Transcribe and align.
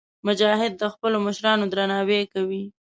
مجاهد 0.27 0.73
د 0.77 0.83
خپلو 0.93 1.17
مشرانو 1.27 1.65
درناوی 1.73 2.21
کوي. 2.33 2.63